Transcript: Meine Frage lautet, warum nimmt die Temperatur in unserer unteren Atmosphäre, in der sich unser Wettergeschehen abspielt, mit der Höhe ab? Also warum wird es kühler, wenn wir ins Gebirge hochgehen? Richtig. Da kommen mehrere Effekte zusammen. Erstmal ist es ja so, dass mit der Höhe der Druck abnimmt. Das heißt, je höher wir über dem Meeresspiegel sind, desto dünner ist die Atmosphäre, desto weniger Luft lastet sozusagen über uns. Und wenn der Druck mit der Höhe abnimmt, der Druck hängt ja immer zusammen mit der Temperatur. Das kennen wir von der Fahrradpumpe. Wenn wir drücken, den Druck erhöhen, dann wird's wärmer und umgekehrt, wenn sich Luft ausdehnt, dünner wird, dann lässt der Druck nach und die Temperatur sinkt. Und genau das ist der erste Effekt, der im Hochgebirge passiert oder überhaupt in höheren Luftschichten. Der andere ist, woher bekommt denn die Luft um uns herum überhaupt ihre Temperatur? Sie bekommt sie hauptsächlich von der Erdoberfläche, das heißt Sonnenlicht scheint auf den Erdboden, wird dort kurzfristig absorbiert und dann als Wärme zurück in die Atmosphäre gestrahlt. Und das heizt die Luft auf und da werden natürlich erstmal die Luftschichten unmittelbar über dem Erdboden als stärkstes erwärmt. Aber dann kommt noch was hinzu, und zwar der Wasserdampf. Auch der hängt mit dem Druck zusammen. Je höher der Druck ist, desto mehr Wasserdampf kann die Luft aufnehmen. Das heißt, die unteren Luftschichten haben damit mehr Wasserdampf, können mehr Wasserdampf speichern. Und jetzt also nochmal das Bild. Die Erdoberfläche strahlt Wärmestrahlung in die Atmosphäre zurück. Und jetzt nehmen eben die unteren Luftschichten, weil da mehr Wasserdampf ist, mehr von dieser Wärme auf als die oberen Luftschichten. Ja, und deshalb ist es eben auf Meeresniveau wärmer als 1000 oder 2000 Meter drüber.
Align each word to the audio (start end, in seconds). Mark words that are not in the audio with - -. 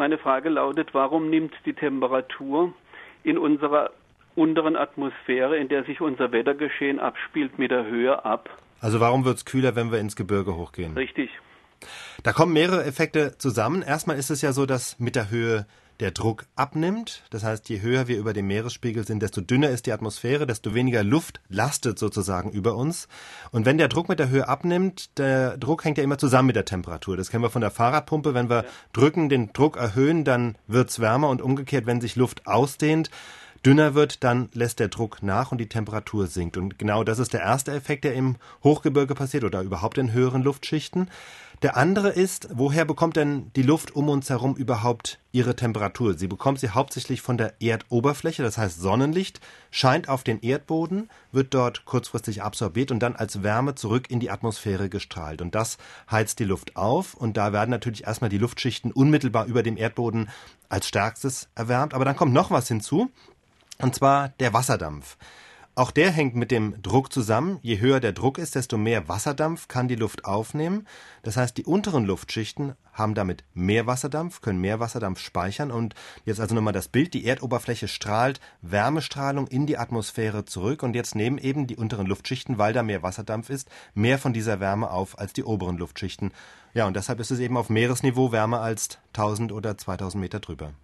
Meine 0.00 0.16
Frage 0.16 0.48
lautet, 0.48 0.94
warum 0.94 1.28
nimmt 1.28 1.52
die 1.66 1.74
Temperatur 1.74 2.72
in 3.22 3.36
unserer 3.36 3.90
unteren 4.34 4.74
Atmosphäre, 4.74 5.58
in 5.58 5.68
der 5.68 5.84
sich 5.84 6.00
unser 6.00 6.32
Wettergeschehen 6.32 6.98
abspielt, 6.98 7.58
mit 7.58 7.70
der 7.70 7.84
Höhe 7.84 8.24
ab? 8.24 8.48
Also 8.80 8.98
warum 8.98 9.26
wird 9.26 9.36
es 9.36 9.44
kühler, 9.44 9.76
wenn 9.76 9.92
wir 9.92 9.98
ins 9.98 10.16
Gebirge 10.16 10.56
hochgehen? 10.56 10.94
Richtig. 10.94 11.28
Da 12.22 12.32
kommen 12.32 12.54
mehrere 12.54 12.82
Effekte 12.86 13.36
zusammen. 13.36 13.82
Erstmal 13.82 14.16
ist 14.16 14.30
es 14.30 14.40
ja 14.40 14.54
so, 14.54 14.64
dass 14.64 14.98
mit 14.98 15.16
der 15.16 15.28
Höhe 15.30 15.66
der 16.00 16.10
Druck 16.10 16.46
abnimmt. 16.56 17.22
Das 17.30 17.44
heißt, 17.44 17.68
je 17.68 17.80
höher 17.80 18.08
wir 18.08 18.18
über 18.18 18.32
dem 18.32 18.46
Meeresspiegel 18.46 19.06
sind, 19.06 19.22
desto 19.22 19.40
dünner 19.40 19.70
ist 19.70 19.86
die 19.86 19.92
Atmosphäre, 19.92 20.46
desto 20.46 20.74
weniger 20.74 21.04
Luft 21.04 21.40
lastet 21.48 21.98
sozusagen 21.98 22.50
über 22.50 22.74
uns. 22.74 23.08
Und 23.52 23.66
wenn 23.66 23.78
der 23.78 23.88
Druck 23.88 24.08
mit 24.08 24.18
der 24.18 24.30
Höhe 24.30 24.48
abnimmt, 24.48 25.18
der 25.18 25.56
Druck 25.58 25.84
hängt 25.84 25.98
ja 25.98 26.04
immer 26.04 26.18
zusammen 26.18 26.48
mit 26.48 26.56
der 26.56 26.64
Temperatur. 26.64 27.16
Das 27.16 27.30
kennen 27.30 27.44
wir 27.44 27.50
von 27.50 27.60
der 27.60 27.70
Fahrradpumpe. 27.70 28.34
Wenn 28.34 28.50
wir 28.50 28.64
drücken, 28.92 29.28
den 29.28 29.52
Druck 29.52 29.76
erhöhen, 29.76 30.24
dann 30.24 30.56
wird's 30.66 31.00
wärmer 31.00 31.28
und 31.28 31.42
umgekehrt, 31.42 31.86
wenn 31.86 32.00
sich 32.00 32.16
Luft 32.16 32.46
ausdehnt, 32.46 33.10
dünner 33.64 33.94
wird, 33.94 34.24
dann 34.24 34.48
lässt 34.54 34.78
der 34.78 34.88
Druck 34.88 35.22
nach 35.22 35.52
und 35.52 35.58
die 35.58 35.68
Temperatur 35.68 36.26
sinkt. 36.26 36.56
Und 36.56 36.78
genau 36.78 37.04
das 37.04 37.18
ist 37.18 37.32
der 37.32 37.40
erste 37.40 37.72
Effekt, 37.72 38.04
der 38.04 38.14
im 38.14 38.36
Hochgebirge 38.64 39.14
passiert 39.14 39.44
oder 39.44 39.62
überhaupt 39.62 39.98
in 39.98 40.12
höheren 40.12 40.42
Luftschichten. 40.42 41.08
Der 41.62 41.76
andere 41.76 42.08
ist, 42.08 42.48
woher 42.54 42.86
bekommt 42.86 43.16
denn 43.16 43.50
die 43.54 43.62
Luft 43.62 43.94
um 43.94 44.08
uns 44.08 44.30
herum 44.30 44.56
überhaupt 44.56 45.18
ihre 45.30 45.54
Temperatur? 45.56 46.16
Sie 46.16 46.26
bekommt 46.26 46.58
sie 46.58 46.70
hauptsächlich 46.70 47.20
von 47.20 47.36
der 47.36 47.52
Erdoberfläche, 47.60 48.42
das 48.42 48.56
heißt 48.56 48.80
Sonnenlicht 48.80 49.40
scheint 49.70 50.08
auf 50.08 50.24
den 50.24 50.40
Erdboden, 50.40 51.10
wird 51.32 51.52
dort 51.52 51.84
kurzfristig 51.84 52.42
absorbiert 52.42 52.90
und 52.90 53.00
dann 53.00 53.14
als 53.14 53.42
Wärme 53.42 53.74
zurück 53.74 54.10
in 54.10 54.20
die 54.20 54.30
Atmosphäre 54.30 54.88
gestrahlt. 54.88 55.42
Und 55.42 55.54
das 55.54 55.76
heizt 56.10 56.38
die 56.38 56.44
Luft 56.44 56.76
auf 56.76 57.12
und 57.12 57.36
da 57.36 57.52
werden 57.52 57.70
natürlich 57.70 58.06
erstmal 58.06 58.30
die 58.30 58.38
Luftschichten 58.38 58.90
unmittelbar 58.90 59.44
über 59.44 59.62
dem 59.62 59.76
Erdboden 59.76 60.30
als 60.70 60.88
stärkstes 60.88 61.50
erwärmt. 61.54 61.92
Aber 61.92 62.06
dann 62.06 62.16
kommt 62.16 62.32
noch 62.32 62.50
was 62.50 62.68
hinzu, 62.68 63.10
und 63.82 63.94
zwar 63.94 64.28
der 64.40 64.52
Wasserdampf. 64.52 65.16
Auch 65.76 65.92
der 65.92 66.10
hängt 66.10 66.34
mit 66.34 66.50
dem 66.50 66.82
Druck 66.82 67.12
zusammen. 67.12 67.58
Je 67.62 67.78
höher 67.78 68.00
der 68.00 68.12
Druck 68.12 68.38
ist, 68.38 68.54
desto 68.54 68.76
mehr 68.76 69.08
Wasserdampf 69.08 69.68
kann 69.68 69.88
die 69.88 69.94
Luft 69.94 70.24
aufnehmen. 70.24 70.86
Das 71.22 71.36
heißt, 71.36 71.56
die 71.56 71.64
unteren 71.64 72.04
Luftschichten 72.04 72.74
haben 72.92 73.14
damit 73.14 73.44
mehr 73.54 73.86
Wasserdampf, 73.86 74.42
können 74.42 74.60
mehr 74.60 74.80
Wasserdampf 74.80 75.20
speichern. 75.20 75.70
Und 75.70 75.94
jetzt 76.24 76.40
also 76.40 76.54
nochmal 76.54 76.74
das 76.74 76.88
Bild. 76.88 77.14
Die 77.14 77.24
Erdoberfläche 77.24 77.88
strahlt 77.88 78.40
Wärmestrahlung 78.60 79.46
in 79.46 79.66
die 79.66 79.78
Atmosphäre 79.78 80.44
zurück. 80.44 80.82
Und 80.82 80.94
jetzt 80.94 81.14
nehmen 81.14 81.38
eben 81.38 81.66
die 81.66 81.76
unteren 81.76 82.06
Luftschichten, 82.06 82.58
weil 82.58 82.74
da 82.74 82.82
mehr 82.82 83.02
Wasserdampf 83.02 83.48
ist, 83.48 83.70
mehr 83.94 84.18
von 84.18 84.32
dieser 84.34 84.60
Wärme 84.60 84.90
auf 84.90 85.18
als 85.18 85.32
die 85.32 85.44
oberen 85.44 85.78
Luftschichten. 85.78 86.32
Ja, 86.74 86.86
und 86.88 86.94
deshalb 86.94 87.20
ist 87.20 87.30
es 87.30 87.38
eben 87.38 87.56
auf 87.56 87.70
Meeresniveau 87.70 88.32
wärmer 88.32 88.60
als 88.60 88.98
1000 89.14 89.50
oder 89.50 89.78
2000 89.78 90.20
Meter 90.20 90.40
drüber. 90.40 90.74